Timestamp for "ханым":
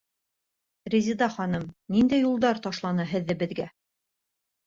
1.33-1.67